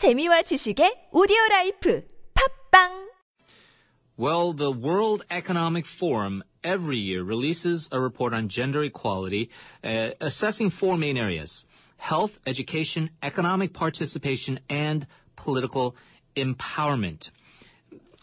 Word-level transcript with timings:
재미와 0.00 0.42
지식의 0.48 1.10
오디오 1.12 1.36
라이프 1.50 2.02
팝빵 2.32 3.10
Well, 4.16 4.54
the 4.54 4.72
World 4.72 5.26
Economic 5.30 5.84
Forum 5.84 6.42
every 6.64 6.96
year 6.96 7.22
releases 7.22 7.86
a 7.92 8.00
report 8.00 8.32
on 8.32 8.48
gender 8.48 8.82
equality, 8.82 9.50
uh, 9.84 10.12
assessing 10.22 10.70
four 10.70 10.96
main 10.96 11.18
areas 11.18 11.66
health, 11.98 12.40
education, 12.46 13.10
economic 13.22 13.74
participation, 13.74 14.60
and 14.70 15.06
political 15.36 15.94
empowerment. 16.34 17.28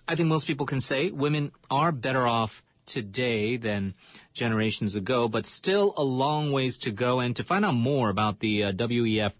I 0.07 0.15
think 0.15 0.29
most 0.29 0.47
people 0.47 0.65
can 0.65 0.81
say 0.81 1.11
women 1.11 1.51
are 1.69 1.91
better 1.91 2.25
off 2.25 2.63
today 2.87 3.55
than 3.55 3.93
generations 4.33 4.95
ago, 4.95 5.27
but 5.27 5.45
still 5.45 5.93
a 5.95 6.03
long 6.03 6.51
ways 6.51 6.75
to 6.79 6.91
go. 6.91 7.19
And 7.19 7.35
to 7.35 7.43
find 7.43 7.63
out 7.63 7.75
more 7.75 8.09
about 8.09 8.39
the 8.39 8.63
uh, 8.63 8.71
WEF 8.71 9.33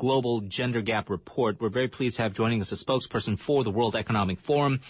Global 0.00 0.40
Gender 0.40 0.80
Gap 0.80 1.10
Report, 1.10 1.60
we're 1.60 1.68
very 1.68 1.86
pleased 1.86 2.16
to 2.16 2.22
have 2.22 2.32
joining 2.32 2.62
us 2.62 2.72
a 2.72 2.74
spokesperson 2.74 3.38
for 3.38 3.62
the 3.62 3.70
World 3.70 3.94
Economic 3.94 4.40
Forum, 4.40 4.80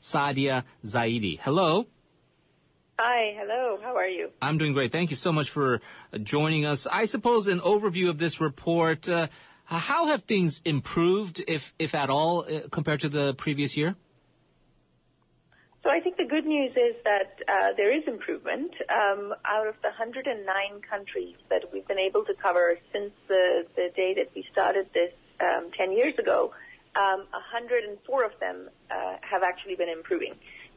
Saadia 0.00 0.62
Zahidi. 0.84 1.40
Hello. 1.40 1.88
Hi, 3.00 3.34
hello. 3.36 3.80
How 3.82 3.96
are 3.96 4.06
you? 4.06 4.30
I'm 4.40 4.58
doing 4.58 4.72
great. 4.72 4.92
Thank 4.92 5.10
you 5.10 5.16
so 5.16 5.32
much 5.32 5.50
for 5.50 5.80
uh, 6.12 6.18
joining 6.18 6.64
us. 6.64 6.86
I 6.86 7.06
suppose 7.06 7.48
an 7.48 7.58
overview 7.58 8.08
of 8.08 8.18
this 8.18 8.40
report. 8.40 9.08
Uh, 9.08 9.26
how 9.64 10.06
have 10.06 10.22
things 10.22 10.62
improved, 10.64 11.42
if 11.48 11.74
if 11.80 11.92
at 11.92 12.08
all, 12.08 12.44
uh, 12.48 12.68
compared 12.70 13.00
to 13.00 13.08
the 13.08 13.34
previous 13.34 13.76
year? 13.76 13.96
So 15.82 15.90
I 15.90 15.98
think 15.98 16.16
the 16.16 16.24
good 16.24 16.46
news 16.46 16.70
is 16.76 16.94
that 17.04 17.40
uh, 17.48 17.72
there 17.76 17.92
is 17.92 18.04
improvement. 18.06 18.72
Um, 18.88 19.34
out 19.44 19.66
of 19.66 19.74
the 19.82 19.88
109 19.88 20.46
countries 20.88 21.34
that 21.50 21.72
we've 21.72 21.86
been 21.88 21.98
able 21.98 22.24
to 22.24 22.34
cover 22.34 22.78
since 22.92 23.10
the, 23.26 23.66
the 23.74 23.90
day 23.96 24.14
that 24.14 24.30
we 24.34 24.46
started 24.52 24.86
this 24.94 25.12
um, 25.40 25.70
10 25.76 25.90
years 25.90 26.16
ago, 26.20 26.52
um, 26.94 27.26
104 27.32 28.24
of 28.24 28.30
them 28.38 28.70
uh, 28.92 29.16
have 29.22 29.42
actually 29.42 29.74
been 29.74 29.88
improving. 29.88 30.34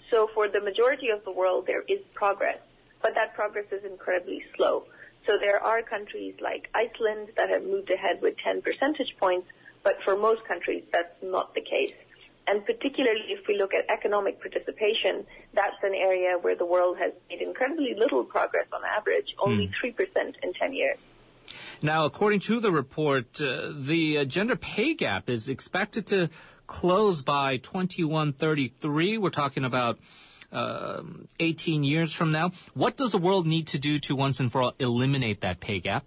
So 0.10 0.28
for 0.34 0.48
the 0.48 0.60
majority 0.62 1.10
of 1.10 1.24
the 1.24 1.32
world, 1.32 1.68
there 1.68 1.82
is 1.82 2.00
progress, 2.14 2.58
but 3.04 3.14
that 3.14 3.36
progress 3.36 3.66
is 3.72 3.84
incredibly 3.84 4.44
slow. 4.56 4.86
So 5.28 5.38
there 5.38 5.62
are 5.62 5.84
countries 5.84 6.34
like 6.42 6.70
Iceland 6.74 7.30
that 7.38 7.50
have 7.50 7.64
moved 7.64 7.92
ahead 7.92 8.22
with 8.24 8.38
10 8.44 8.64
percentage 8.64 9.16
points, 9.20 9.48
but 9.84 9.98
for 10.04 10.16
most 10.16 10.46
countries, 10.46 10.84
that's 10.92 11.16
not 11.22 11.54
the 11.54 11.62
case. 11.62 11.94
And 12.48 12.66
particularly 12.66 13.26
if 13.30 13.48
we 13.48 13.58
look 13.58 13.74
at 13.74 13.90
economic 13.90 14.40
participation, 14.40 15.26
that's 15.54 15.78
an 15.84 15.96
area 15.96 16.38
where 16.40 16.56
the 16.56 16.66
world 16.66 16.98
has 17.00 17.12
made 17.30 17.42
incredibly 17.42 17.96
little 17.98 18.24
progress 18.24 18.68
on 18.72 18.82
average, 18.86 19.34
only 19.40 19.68
Mm. 19.68 19.74
3% 19.82 20.36
in 20.44 20.54
10 20.54 20.74
years. 20.74 20.98
Now, 21.82 22.06
according 22.06 22.40
to 22.42 22.60
the 22.60 22.72
report, 22.72 23.40
uh, 23.42 23.72
the 23.76 24.20
uh, 24.20 24.26
gender 24.26 24.56
pay 24.56 24.94
gap 24.94 25.30
is 25.30 25.48
expected 25.50 26.08
to 26.08 26.30
close 26.68 27.22
by 27.22 27.58
2133. 27.58 29.18
We're 29.18 29.30
talking 29.30 29.66
about 29.66 30.00
um 30.52 31.28
18 31.40 31.84
years 31.84 32.14
from 32.14 32.32
now. 32.32 32.52
What 32.76 32.96
does 32.98 33.12
the 33.12 33.18
world 33.18 33.46
need 33.46 33.68
to 33.68 33.80
do 33.80 34.00
to 34.00 34.16
once 34.16 34.40
and 34.40 34.52
for 34.52 34.62
all 34.62 34.74
eliminate 34.80 35.42
that 35.42 35.60
pay 35.60 35.80
gap? 35.80 36.06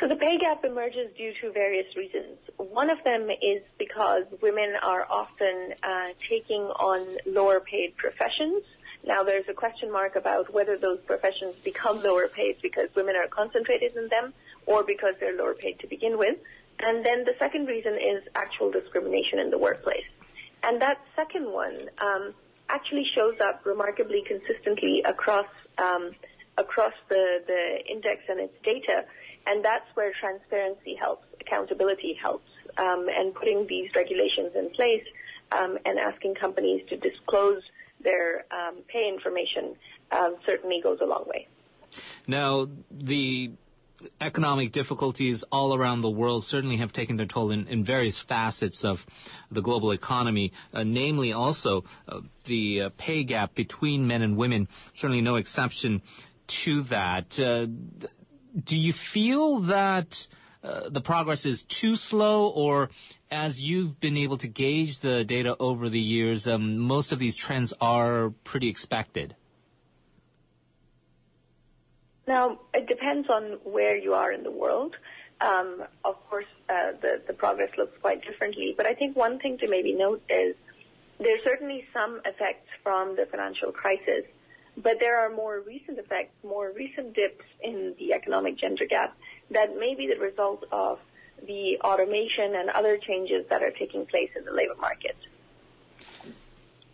So 0.00 0.06
the 0.06 0.14
pay 0.14 0.38
gap 0.38 0.64
emerges 0.64 1.10
due 1.16 1.32
to 1.40 1.50
various 1.50 1.96
reasons. 1.96 2.38
One 2.56 2.88
of 2.88 3.02
them 3.02 3.28
is 3.30 3.62
because 3.78 4.24
women 4.40 4.74
are 4.80 5.04
often 5.10 5.74
uh, 5.82 6.08
taking 6.20 6.62
on 6.62 7.16
lower 7.26 7.58
paid 7.58 7.96
professions. 7.96 8.62
Now 9.04 9.24
there's 9.24 9.48
a 9.48 9.54
question 9.54 9.90
mark 9.90 10.14
about 10.14 10.54
whether 10.54 10.78
those 10.78 11.00
professions 11.00 11.56
become 11.64 12.00
lower 12.00 12.28
paid 12.28 12.58
because 12.62 12.88
women 12.94 13.16
are 13.16 13.26
concentrated 13.26 13.96
in 13.96 14.06
them 14.08 14.34
or 14.66 14.84
because 14.84 15.14
they're 15.18 15.36
lower 15.36 15.54
paid 15.54 15.80
to 15.80 15.88
begin 15.88 16.16
with. 16.16 16.38
And 16.78 17.04
then 17.04 17.24
the 17.24 17.34
second 17.40 17.66
reason 17.66 17.94
is 17.94 18.22
actual 18.36 18.70
discrimination 18.70 19.40
in 19.40 19.50
the 19.50 19.58
workplace. 19.58 20.06
And 20.62 20.80
that 20.80 21.00
second 21.16 21.50
one 21.50 21.88
um, 21.98 22.34
actually 22.68 23.06
shows 23.16 23.34
up 23.40 23.66
remarkably 23.66 24.22
consistently 24.28 25.02
across 25.04 25.46
um, 25.78 26.12
across 26.56 26.92
the, 27.08 27.38
the 27.46 27.90
index 27.90 28.22
and 28.28 28.40
its 28.40 28.54
data. 28.64 29.04
And 29.48 29.64
that's 29.64 29.86
where 29.94 30.12
transparency 30.20 30.94
helps, 30.94 31.26
accountability 31.40 32.18
helps, 32.22 32.50
um, 32.76 33.06
and 33.08 33.34
putting 33.34 33.66
these 33.66 33.90
regulations 33.96 34.52
in 34.54 34.70
place 34.70 35.04
um, 35.52 35.78
and 35.86 35.98
asking 35.98 36.34
companies 36.34 36.82
to 36.90 36.96
disclose 36.98 37.62
their 38.04 38.44
um, 38.52 38.82
pay 38.88 39.08
information 39.08 39.74
um, 40.12 40.36
certainly 40.46 40.80
goes 40.82 40.98
a 41.00 41.06
long 41.06 41.24
way. 41.26 41.48
Now, 42.26 42.68
the 42.90 43.52
economic 44.20 44.70
difficulties 44.72 45.42
all 45.50 45.74
around 45.74 46.02
the 46.02 46.10
world 46.10 46.44
certainly 46.44 46.76
have 46.76 46.92
taken 46.92 47.16
their 47.16 47.26
toll 47.26 47.50
in, 47.50 47.66
in 47.68 47.82
various 47.82 48.18
facets 48.18 48.84
of 48.84 49.06
the 49.50 49.62
global 49.62 49.90
economy, 49.90 50.52
uh, 50.72 50.84
namely 50.84 51.32
also 51.32 51.84
uh, 52.06 52.20
the 52.44 52.82
uh, 52.82 52.90
pay 52.98 53.24
gap 53.24 53.54
between 53.54 54.06
men 54.06 54.22
and 54.22 54.36
women, 54.36 54.68
certainly 54.92 55.22
no 55.22 55.36
exception 55.36 56.02
to 56.46 56.82
that. 56.82 57.38
Do 58.64 58.76
you 58.76 58.92
feel 58.92 59.60
that 59.60 60.26
uh, 60.62 60.88
the 60.88 61.00
progress 61.00 61.46
is 61.46 61.62
too 61.62 61.96
slow, 61.96 62.48
or 62.48 62.90
as 63.30 63.60
you've 63.60 64.00
been 64.00 64.16
able 64.16 64.38
to 64.38 64.48
gauge 64.48 65.00
the 65.00 65.24
data 65.24 65.56
over 65.60 65.88
the 65.88 66.00
years, 66.00 66.46
um, 66.46 66.78
most 66.78 67.12
of 67.12 67.18
these 67.18 67.36
trends 67.36 67.72
are 67.80 68.30
pretty 68.44 68.68
expected? 68.68 69.36
Now, 72.26 72.60
it 72.74 72.86
depends 72.86 73.28
on 73.30 73.58
where 73.64 73.96
you 73.96 74.14
are 74.14 74.32
in 74.32 74.42
the 74.42 74.50
world. 74.50 74.94
Um, 75.40 75.84
of 76.04 76.16
course, 76.28 76.46
uh, 76.68 76.92
the, 77.00 77.22
the 77.26 77.32
progress 77.32 77.70
looks 77.78 77.96
quite 78.00 78.22
differently, 78.22 78.74
but 78.76 78.86
I 78.86 78.94
think 78.94 79.16
one 79.16 79.38
thing 79.38 79.56
to 79.58 79.68
maybe 79.68 79.94
note 79.94 80.22
is 80.28 80.54
there's 81.18 81.42
certainly 81.44 81.86
some 81.92 82.20
effects 82.24 82.68
from 82.82 83.16
the 83.16 83.26
financial 83.30 83.72
crisis, 83.72 84.24
but 84.82 85.00
there 85.00 85.18
are 85.18 85.30
more 85.30 85.60
recent 85.60 85.98
effects, 85.98 86.32
more 86.42 86.72
recent 86.74 87.14
dips 87.14 87.44
in 87.62 87.94
the 87.98 88.12
economic 88.12 88.56
gender 88.58 88.86
gap 88.86 89.16
that 89.50 89.78
may 89.78 89.94
be 89.94 90.06
the 90.06 90.20
result 90.20 90.64
of 90.72 90.98
the 91.46 91.78
automation 91.82 92.54
and 92.56 92.70
other 92.70 92.98
changes 92.98 93.44
that 93.48 93.62
are 93.62 93.70
taking 93.70 94.04
place 94.06 94.30
in 94.36 94.44
the 94.44 94.52
labor 94.52 94.74
market. 94.80 95.16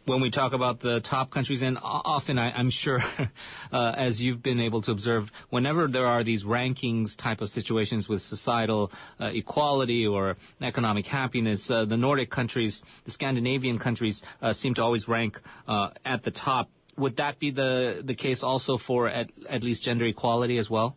when 0.07 0.21
we 0.21 0.31
talk 0.31 0.53
about 0.53 0.81
the 0.81 1.01
top 1.01 1.31
countries, 1.31 1.63
and 1.63 1.79
often 1.83 2.39
I, 2.39 2.53
I'm 2.53 2.71
sure, 2.71 3.03
uh, 3.73 3.95
as 3.97 4.21
you've 4.21 4.43
been 4.43 4.61
able 4.61 4.83
to 4.83 4.91
observe, 4.91 5.33
whenever 5.49 5.87
there 5.87 6.07
are 6.07 6.23
these 6.23 6.45
rankings 6.45 7.17
type 7.17 7.41
of 7.41 7.49
situations 7.49 8.09
with 8.09 8.21
societal 8.21 8.93
uh, 9.19 9.31
equality 9.33 10.07
or 10.07 10.37
economic 10.61 11.07
happiness, 11.07 11.71
uh, 11.71 11.85
the 11.85 11.97
Nordic 11.97 12.31
countries, 12.31 12.83
the 13.05 13.11
Scandinavian 13.11 13.79
countries, 13.79 14.23
uh, 14.43 14.53
seem 14.53 14.75
to 14.75 14.83
always 14.83 15.09
rank 15.09 15.41
uh, 15.67 15.91
at 16.05 16.23
the 16.23 16.31
top. 16.31 16.69
Would 16.97 17.17
that 17.17 17.39
be 17.39 17.51
the 17.51 18.03
the 18.05 18.15
case 18.15 18.43
also 18.43 18.77
for 18.77 19.09
at, 19.09 19.31
at 19.49 19.63
least 19.65 19.83
gender 19.83 20.07
equality 20.07 20.59
as 20.59 20.71
well? 20.71 20.97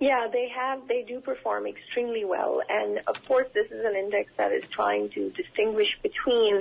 Yeah, 0.00 0.28
they 0.32 0.48
have, 0.54 0.86
they 0.86 1.02
do 1.02 1.20
perform 1.20 1.66
extremely 1.66 2.24
well. 2.24 2.62
And 2.68 3.00
of 3.08 3.26
course, 3.26 3.48
this 3.52 3.66
is 3.66 3.84
an 3.84 3.96
index 3.96 4.30
that 4.36 4.52
is 4.52 4.62
trying 4.70 5.10
to 5.10 5.30
distinguish 5.30 5.88
between 6.02 6.60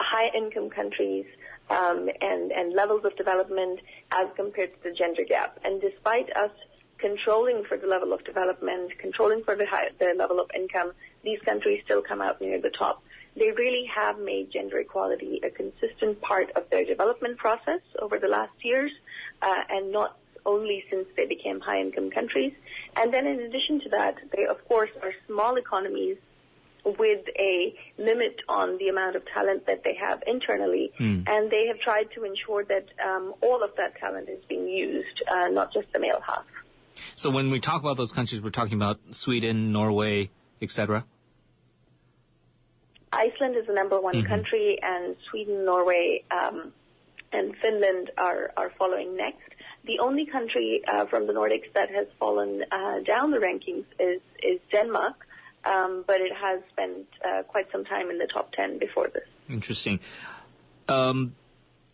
high 0.00 0.30
income 0.36 0.70
countries 0.70 1.26
um, 1.70 2.08
and, 2.20 2.50
and 2.50 2.72
levels 2.74 3.04
of 3.04 3.16
development 3.16 3.80
as 4.10 4.26
compared 4.34 4.72
to 4.74 4.90
the 4.90 4.94
gender 4.96 5.22
gap. 5.28 5.60
And 5.64 5.80
despite 5.80 6.34
us 6.36 6.50
controlling 6.98 7.62
for 7.68 7.76
the 7.76 7.86
level 7.86 8.12
of 8.12 8.24
development, 8.24 8.98
controlling 8.98 9.44
for 9.44 9.54
the, 9.54 9.66
high, 9.66 9.90
the 10.00 10.14
level 10.16 10.40
of 10.40 10.50
income, 10.54 10.92
these 11.22 11.38
countries 11.44 11.82
still 11.84 12.02
come 12.02 12.20
out 12.20 12.40
near 12.40 12.60
the 12.60 12.70
top. 12.70 13.02
They 13.36 13.50
really 13.50 13.84
have 13.94 14.18
made 14.18 14.50
gender 14.50 14.78
equality 14.78 15.40
a 15.44 15.50
consistent 15.50 16.20
part 16.20 16.50
of 16.56 16.68
their 16.70 16.84
development 16.84 17.36
process 17.36 17.80
over 18.00 18.18
the 18.18 18.28
last 18.28 18.64
years, 18.64 18.90
uh, 19.42 19.54
and 19.68 19.92
not 19.92 20.18
only 20.46 20.84
since 20.90 21.06
they 21.16 21.26
became 21.26 21.60
high 21.60 21.80
income 21.80 22.10
countries. 22.10 22.52
And 22.96 23.12
then 23.12 23.26
in 23.26 23.40
addition 23.40 23.80
to 23.80 23.88
that, 23.90 24.16
they 24.34 24.46
of 24.46 24.66
course 24.68 24.90
are 25.02 25.12
small 25.26 25.56
economies 25.56 26.16
with 26.98 27.26
a 27.36 27.74
limit 27.98 28.36
on 28.48 28.78
the 28.78 28.88
amount 28.88 29.16
of 29.16 29.26
talent 29.26 29.66
that 29.66 29.82
they 29.82 29.96
have 30.00 30.22
internally, 30.26 30.92
and 31.26 31.50
they 31.50 31.66
have 31.66 31.80
tried 31.80 32.08
to 32.14 32.22
ensure 32.24 32.64
that 32.64 32.86
um, 33.04 33.34
all 33.42 33.64
of 33.64 33.70
that 33.76 33.96
talent 33.98 34.28
is 34.28 34.38
being 34.48 34.68
used, 34.68 35.20
uh, 35.28 35.48
not 35.48 35.72
just 35.72 35.92
the 35.92 35.98
male 35.98 36.20
half. 36.24 36.44
So 37.16 37.28
when 37.28 37.50
we 37.50 37.58
talk 37.58 37.82
about 37.82 37.96
those 37.96 38.12
countries, 38.12 38.40
we're 38.40 38.50
talking 38.50 38.74
about 38.74 39.00
Sweden, 39.10 39.72
Norway, 39.72 40.30
etc. 40.62 41.04
Iceland 43.16 43.56
is 43.56 43.66
the 43.66 43.72
number 43.72 44.00
one 44.00 44.24
country, 44.24 44.78
and 44.82 45.16
Sweden, 45.30 45.64
Norway, 45.64 46.22
um, 46.30 46.72
and 47.32 47.56
Finland 47.56 48.10
are, 48.16 48.52
are 48.56 48.70
following 48.78 49.16
next. 49.16 49.50
The 49.84 49.98
only 50.00 50.26
country 50.26 50.82
uh, 50.86 51.06
from 51.06 51.26
the 51.26 51.32
Nordics 51.32 51.72
that 51.74 51.90
has 51.90 52.06
fallen 52.18 52.64
uh, 52.70 53.00
down 53.00 53.30
the 53.30 53.38
rankings 53.38 53.84
is, 53.98 54.20
is 54.42 54.60
Denmark, 54.72 55.26
um, 55.64 56.04
but 56.06 56.20
it 56.20 56.32
has 56.34 56.60
spent 56.72 57.06
uh, 57.24 57.42
quite 57.44 57.70
some 57.72 57.84
time 57.84 58.10
in 58.10 58.18
the 58.18 58.26
top 58.26 58.52
10 58.52 58.78
before 58.78 59.08
this. 59.08 59.28
Interesting. 59.48 60.00
Um, 60.88 61.34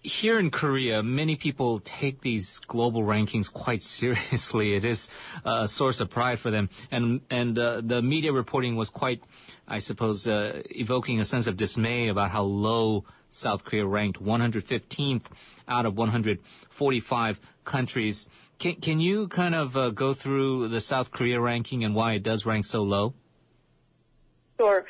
here 0.03 0.39
in 0.39 0.51
Korea, 0.51 1.03
many 1.03 1.37
people 1.37 1.81
take 1.81 2.21
these 2.23 2.59
global 2.61 3.03
rankings 3.03 3.53
quite 3.53 3.83
seriously. 4.01 4.75
It 4.75 4.85
is 4.85 5.09
a 5.45 5.69
source 5.69 6.01
of 6.01 6.11
pride 6.11 6.39
for 6.39 6.51
them, 6.51 6.69
and 6.91 7.21
and 7.31 7.59
uh, 7.59 7.81
the 7.83 8.03
media 8.03 8.33
reporting 8.33 8.77
was 8.77 8.91
quite, 8.91 9.23
I 9.69 9.79
suppose, 9.79 10.27
uh, 10.27 10.63
evoking 10.71 11.21
a 11.21 11.25
sense 11.25 11.47
of 11.47 11.57
dismay 11.57 12.09
about 12.09 12.31
how 12.31 12.43
low 12.43 13.05
South 13.31 13.65
Korea 13.65 13.87
ranked, 13.87 14.23
115th 14.23 15.25
out 15.69 15.87
of 15.87 15.97
145 15.97 17.41
countries. 17.65 18.29
Can 18.59 18.75
can 18.77 19.01
you 19.01 19.29
kind 19.29 19.55
of 19.55 19.77
uh, 19.77 19.91
go 19.91 20.15
through 20.15 20.69
the 20.69 20.81
South 20.81 21.11
Korea 21.11 21.41
ranking 21.41 21.85
and 21.85 21.95
why 21.95 22.15
it 22.15 22.23
does 22.23 22.45
rank 22.45 22.65
so 22.65 22.83
low? 22.83 23.15
Sure. 24.59 24.85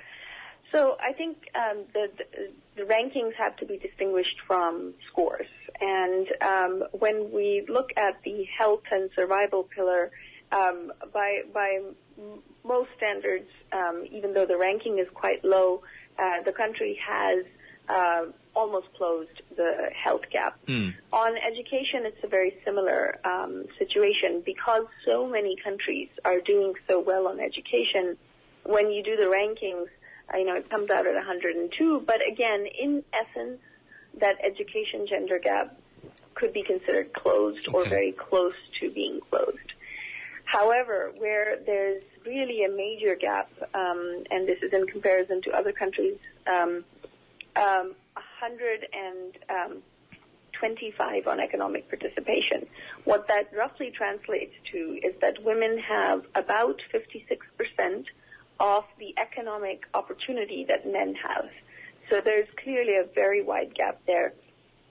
So 0.72 0.96
I 0.98 1.12
think 1.12 1.36
um, 1.54 1.84
the, 1.92 2.08
the, 2.16 2.50
the 2.76 2.82
rankings 2.82 3.34
have 3.34 3.56
to 3.58 3.66
be 3.66 3.76
distinguished 3.76 4.40
from 4.46 4.94
scores. 5.08 5.46
And 5.80 6.26
um, 6.40 6.84
when 6.92 7.30
we 7.30 7.64
look 7.68 7.90
at 7.96 8.22
the 8.24 8.46
health 8.58 8.82
and 8.90 9.10
survival 9.14 9.64
pillar, 9.64 10.10
um, 10.50 10.92
by 11.12 11.42
by 11.52 11.80
most 12.64 12.90
standards, 12.96 13.48
um, 13.72 14.04
even 14.10 14.34
though 14.34 14.46
the 14.46 14.56
ranking 14.56 14.98
is 14.98 15.08
quite 15.14 15.44
low, 15.44 15.82
uh, 16.18 16.42
the 16.44 16.52
country 16.52 16.98
has 17.06 17.44
uh, 17.88 18.26
almost 18.54 18.86
closed 18.96 19.42
the 19.56 19.90
health 19.94 20.22
gap. 20.30 20.58
Mm. 20.66 20.94
On 21.12 21.32
education, 21.36 22.04
it's 22.04 22.22
a 22.22 22.28
very 22.28 22.56
similar 22.64 23.18
um, 23.24 23.64
situation 23.78 24.42
because 24.44 24.86
so 25.06 25.26
many 25.26 25.56
countries 25.56 26.08
are 26.24 26.40
doing 26.40 26.74
so 26.88 27.00
well 27.00 27.26
on 27.26 27.40
education. 27.40 28.16
When 28.64 28.90
you 28.90 29.02
do 29.02 29.16
the 29.16 29.24
rankings, 29.24 29.88
you 30.34 30.44
know, 30.44 30.54
it 30.54 30.70
comes 30.70 30.90
out 30.90 31.06
at 31.06 31.14
102. 31.14 32.04
But 32.06 32.20
again, 32.26 32.66
in 32.66 33.04
essence, 33.12 33.60
that 34.18 34.38
education 34.44 35.06
gender 35.08 35.38
gap 35.38 35.76
could 36.34 36.52
be 36.52 36.62
considered 36.62 37.12
closed 37.12 37.68
or 37.72 37.84
very 37.84 38.12
close 38.12 38.54
to 38.80 38.90
being 38.90 39.20
closed. 39.30 39.58
However, 40.44 41.12
where 41.16 41.58
there's 41.64 42.02
really 42.26 42.64
a 42.64 42.68
major 42.68 43.14
gap, 43.14 43.50
um, 43.74 44.24
and 44.30 44.46
this 44.46 44.62
is 44.62 44.70
in 44.72 44.86
comparison 44.86 45.40
to 45.42 45.50
other 45.52 45.72
countries, 45.72 46.18
um, 46.46 46.84
um, 47.56 47.94
125 48.42 51.26
on 51.26 51.40
economic 51.40 51.88
participation. 51.88 52.66
What 53.04 53.28
that 53.28 53.50
roughly 53.56 53.90
translates 53.90 54.52
to 54.72 54.98
is 55.02 55.14
that 55.20 55.42
women 55.42 55.78
have 55.78 56.26
about 56.34 56.82
56% 56.92 58.04
of 58.62 58.84
the 58.98 59.12
economic 59.18 59.82
opportunity 59.92 60.64
that 60.68 60.86
men 60.90 61.14
have. 61.16 61.50
So 62.08 62.20
there's 62.20 62.48
clearly 62.62 62.96
a 62.96 63.04
very 63.14 63.42
wide 63.42 63.74
gap 63.74 64.00
there. 64.06 64.32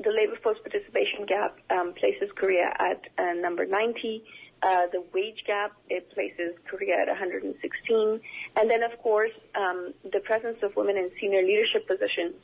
The 0.04 0.12
labor 0.12 0.36
force 0.44 0.58
participation 0.60 1.26
gap 1.26 1.58
um, 1.70 1.94
places 1.94 2.30
Korea 2.36 2.74
at 2.78 3.02
uh, 3.18 3.34
number 3.34 3.66
90. 3.66 4.24
Uh, 4.62 4.88
the 4.92 5.04
wage 5.14 5.44
gap 5.48 5.72
it 5.90 6.12
places 6.12 6.54
Korea 6.70 7.02
at 7.02 7.08
116, 7.08 8.22
and 8.58 8.70
then 8.70 8.84
of 8.84 8.96
course 9.00 9.32
um, 9.56 9.92
the 10.12 10.20
presence 10.20 10.58
of 10.62 10.76
women 10.76 10.98
in 10.98 11.10
senior 11.20 11.42
leadership 11.42 11.88
positions 11.88 12.36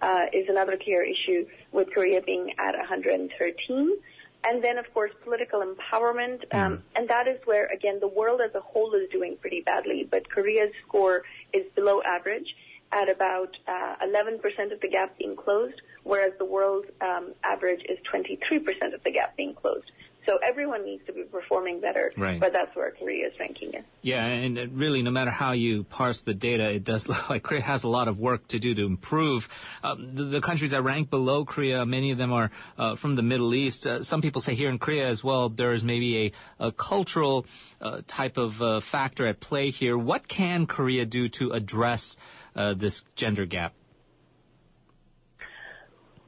uh, 0.00 0.24
is 0.32 0.48
another 0.48 0.78
clear 0.82 1.02
issue, 1.02 1.46
with 1.72 1.92
Korea 1.92 2.22
being 2.22 2.54
at 2.58 2.74
113. 2.76 3.96
And 4.44 4.62
then, 4.62 4.78
of 4.78 4.92
course, 4.94 5.10
political 5.24 5.60
empowerment, 5.62 6.44
um, 6.54 6.82
and 6.94 7.08
that 7.08 7.26
is 7.26 7.38
where, 7.46 7.66
again, 7.66 7.98
the 8.00 8.08
world 8.08 8.40
as 8.40 8.54
a 8.54 8.60
whole 8.60 8.94
is 8.94 9.08
doing 9.10 9.36
pretty 9.40 9.60
badly, 9.60 10.06
but 10.08 10.30
Korea's 10.30 10.72
score 10.86 11.24
is 11.52 11.64
below 11.74 12.00
average 12.02 12.54
at 12.92 13.10
about 13.10 13.56
uh, 13.66 13.96
11% 14.06 14.72
of 14.72 14.80
the 14.80 14.88
gap 14.88 15.18
being 15.18 15.34
closed, 15.34 15.80
whereas 16.04 16.32
the 16.38 16.44
world 16.44 16.86
um, 17.00 17.32
average 17.42 17.82
is 17.88 17.98
23% 18.12 18.94
of 18.94 19.02
the 19.02 19.10
gap 19.10 19.36
being 19.36 19.54
closed. 19.54 19.90
So 20.26 20.38
everyone 20.42 20.84
needs 20.84 21.06
to 21.06 21.12
be 21.12 21.22
performing 21.22 21.80
better, 21.80 22.12
Right. 22.16 22.40
but 22.40 22.52
that's 22.52 22.74
where 22.74 22.90
Korea 22.90 23.28
is 23.28 23.32
ranking 23.38 23.68
is. 23.74 23.84
Yeah, 24.02 24.24
and 24.26 24.58
it 24.58 24.70
really, 24.72 25.00
no 25.02 25.12
matter 25.12 25.30
how 25.30 25.52
you 25.52 25.84
parse 25.84 26.20
the 26.22 26.34
data, 26.34 26.68
it 26.68 26.82
does 26.82 27.08
look 27.10 27.30
like 27.30 27.44
Korea 27.44 27.62
has 27.62 27.84
a 27.84 27.88
lot 27.88 28.08
of 28.08 28.18
work 28.18 28.48
to 28.48 28.58
do 28.58 28.74
to 28.74 28.84
improve. 28.84 29.48
Um, 29.84 30.14
the, 30.14 30.24
the 30.24 30.40
countries 30.40 30.72
that 30.72 30.82
rank 30.82 31.10
below 31.10 31.44
Korea, 31.44 31.86
many 31.86 32.10
of 32.10 32.18
them 32.18 32.32
are 32.32 32.50
uh, 32.76 32.96
from 32.96 33.14
the 33.14 33.22
Middle 33.22 33.54
East. 33.54 33.86
Uh, 33.86 34.02
some 34.02 34.20
people 34.20 34.40
say 34.40 34.54
here 34.56 34.68
in 34.68 34.78
Korea 34.78 35.06
as 35.06 35.22
well, 35.22 35.48
there 35.48 35.72
is 35.72 35.84
maybe 35.84 36.26
a, 36.58 36.66
a 36.66 36.72
cultural 36.72 37.46
uh, 37.80 38.00
type 38.08 38.36
of 38.36 38.60
uh, 38.60 38.80
factor 38.80 39.26
at 39.26 39.38
play 39.38 39.70
here. 39.70 39.96
What 39.96 40.26
can 40.26 40.66
Korea 40.66 41.06
do 41.06 41.28
to 41.30 41.52
address 41.52 42.16
uh, 42.56 42.74
this 42.74 43.04
gender 43.14 43.46
gap? 43.46 43.74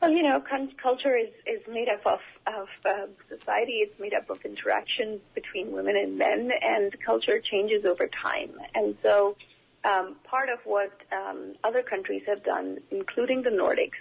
Well, 0.00 0.12
you 0.12 0.23
know, 0.23 0.41
culture 0.81 1.17
is, 1.17 1.31
is 1.45 1.61
made 1.69 1.89
up 1.89 2.06
of, 2.06 2.21
of 2.47 2.69
uh, 2.85 3.06
society. 3.29 3.79
It's 3.83 3.99
made 3.99 4.15
up 4.15 4.31
of 4.31 4.39
interaction 4.45 5.21
between 5.35 5.73
women 5.73 5.97
and 5.97 6.17
men, 6.17 6.53
and 6.62 6.95
culture 7.05 7.41
changes 7.41 7.85
over 7.85 8.06
time. 8.06 8.50
And 8.77 8.97
so, 9.03 9.37
um, 9.85 10.15
part 10.23 10.50
of 10.50 10.61
what 10.65 10.93
um, 11.12 11.55
other 11.65 11.83
countries 11.83 12.23
have 12.29 12.45
done, 12.45 12.79
including 12.93 13.43
the 13.43 13.50
Nordics, 13.50 13.99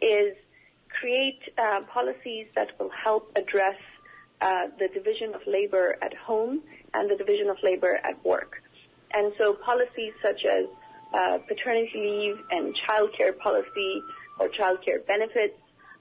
is 0.00 0.36
create 1.00 1.40
uh, 1.58 1.80
policies 1.92 2.46
that 2.54 2.78
will 2.78 2.90
help 2.90 3.32
address 3.34 3.76
uh, 4.40 4.68
the 4.78 4.88
division 4.88 5.34
of 5.34 5.40
labor 5.48 5.96
at 6.00 6.14
home 6.14 6.62
and 6.94 7.10
the 7.10 7.16
division 7.16 7.48
of 7.48 7.56
labor 7.62 7.98
at 8.04 8.24
work. 8.24 8.62
And 9.12 9.32
so 9.36 9.54
policies 9.54 10.12
such 10.22 10.44
as 10.44 10.66
uh, 11.12 11.38
paternity 11.48 11.90
leave 11.96 12.38
and 12.50 12.74
childcare 12.88 13.36
policy 13.36 14.02
or 14.40 14.48
childcare 14.48 15.06
benefits, 15.06 15.58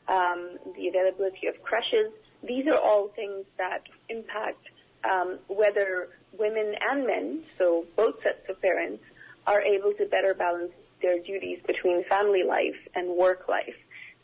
um, 0.07 0.57
the 0.75 0.87
availability 0.87 1.47
of 1.47 1.61
creches, 1.61 2.11
these 2.41 2.65
are 2.67 2.77
all 2.77 3.09
things 3.09 3.45
that 3.57 3.83
impact 4.07 4.65
um, 5.09 5.39
whether 5.47 6.09
women 6.37 6.73
and 6.89 7.05
men, 7.05 7.43
so 7.57 7.85
both 7.95 8.15
sets 8.23 8.49
of 8.49 8.61
parents, 8.61 9.03
are 9.45 9.61
able 9.61 9.93
to 9.93 10.05
better 10.05 10.33
balance 10.33 10.71
their 11.01 11.19
duties 11.19 11.59
between 11.65 12.03
family 12.05 12.43
life 12.43 12.75
and 12.95 13.09
work 13.09 13.47
life. 13.47 13.75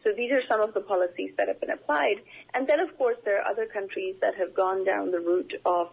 So 0.03 0.11
these 0.11 0.31
are 0.31 0.41
some 0.47 0.61
of 0.61 0.73
the 0.73 0.81
policies 0.81 1.31
that 1.37 1.47
have 1.47 1.59
been 1.59 1.71
applied. 1.71 2.17
And 2.53 2.67
then, 2.67 2.79
of 2.79 2.95
course, 2.97 3.17
there 3.25 3.41
are 3.41 3.51
other 3.51 3.65
countries 3.65 4.15
that 4.21 4.35
have 4.35 4.53
gone 4.53 4.85
down 4.85 5.11
the 5.11 5.19
route 5.19 5.53
of 5.65 5.89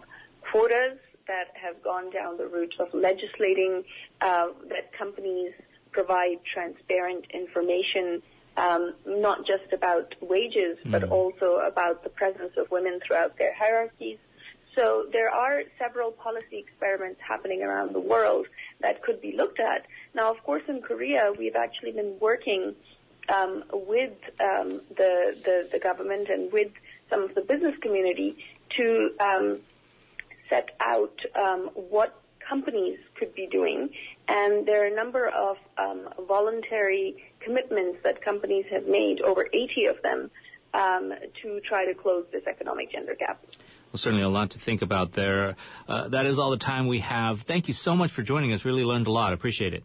quotas, 0.51 0.99
that 1.27 1.49
have 1.55 1.83
gone 1.83 2.11
down 2.11 2.37
the 2.37 2.47
route 2.47 2.75
of 2.79 2.93
legislating 2.93 3.85
uh, 4.21 4.49
that 4.69 4.93
companies 4.93 5.53
provide 5.93 6.39
transparent 6.45 7.27
information, 7.33 8.23
um, 8.57 8.95
not 9.07 9.47
just 9.47 9.73
about 9.73 10.15
wages, 10.21 10.79
but 10.87 11.05
also 11.05 11.57
about 11.57 12.03
the 12.03 12.11
presence 12.11 12.53
of 12.57 12.71
women 12.71 13.01
throughout 13.07 13.39
their 13.39 13.55
hierarchies. 13.55 14.19
So 14.75 15.07
there 15.13 15.31
are 15.31 15.63
several 15.79 16.13
policy 16.13 16.57
experiments 16.59 17.21
happening 17.27 17.63
around 17.63 17.95
the 17.95 18.01
world 18.01 18.47
that 18.81 19.03
could 19.03 19.21
be 19.21 19.33
looked 19.37 19.61
at. 19.61 19.87
Now, 20.15 20.31
of 20.31 20.43
course, 20.43 20.63
in 20.67 20.81
Korea, 20.81 21.33
we've 21.39 21.57
actually 21.57 21.93
been 21.93 22.17
working 22.21 22.75
um, 23.29 23.65
with 23.73 24.15
um, 24.41 24.81
the, 24.97 25.37
the 25.45 25.69
the 25.71 25.79
government 25.79 26.29
and 26.29 26.53
with 26.53 26.73
some 27.11 27.23
of 27.23 27.35
the 27.35 27.43
business 27.43 27.77
community 27.81 28.37
to 28.77 29.11
um, 29.21 29.59
set 30.49 30.71
out 30.81 31.19
um, 31.37 31.71
what 31.75 32.22
companies 32.53 32.99
could 33.19 33.35
be 33.35 33.47
doing, 33.51 33.89
and 34.29 34.67
there 34.67 34.83
are 34.85 34.87
a 34.87 34.95
number 34.95 35.29
of 35.29 35.57
um, 35.79 36.09
voluntary 36.29 37.17
commitments 37.41 37.99
that 38.05 38.23
companies 38.23 38.67
have 38.71 38.87
made, 38.87 39.21
over 39.23 39.47
80 39.53 39.87
of 39.87 40.03
them, 40.03 40.31
um, 40.75 41.13
to 41.43 41.61
try 41.61 41.87
to 41.87 41.95
close 41.95 42.25
this 42.33 42.43
economic 42.47 42.93
gender 42.93 43.15
gap. 43.19 43.43
Well, 43.91 43.99
certainly 43.99 44.25
a 44.25 44.29
lot 44.29 44.51
to 44.51 44.59
think 44.59 44.83
about 44.83 45.13
there. 45.13 45.57
Uh, 45.89 46.09
that 46.09 46.27
is 46.27 46.39
all 46.39 46.51
the 46.51 46.57
time 46.57 46.87
we 46.87 47.01
have. 47.01 47.43
Thank 47.43 47.69
you 47.69 47.75
so 47.75 47.95
much 47.95 48.11
for 48.11 48.23
joining 48.23 48.53
us. 48.53 48.65
Really 48.65 48.85
learned 48.85 49.07
a 49.07 49.13
lot. 49.13 49.33
Appreciate 49.33 49.75
it. 49.75 49.85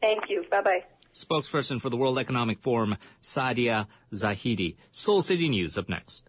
Thank 0.00 0.28
you. 0.28 0.44
Bye 0.50 0.62
bye. 0.62 0.84
Spokesperson 1.12 1.80
for 1.80 1.90
the 1.90 1.96
World 1.96 2.18
Economic 2.18 2.58
Forum, 2.58 2.96
Saadia 3.22 3.86
Zahidi. 4.12 4.76
Seoul 4.90 5.22
City 5.22 5.48
News 5.48 5.78
up 5.78 5.88
next. 5.88 6.28